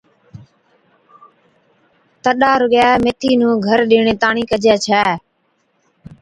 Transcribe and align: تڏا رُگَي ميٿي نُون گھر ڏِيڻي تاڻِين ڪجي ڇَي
تڏا 2.23 2.51
رُگَي 2.61 2.87
ميٿي 3.03 3.31
نُون 3.39 3.53
گھر 3.65 3.79
ڏِيڻي 3.89 4.13
تاڻِين 4.21 4.45
ڪجي 4.51 4.73
ڇَي 4.85 5.03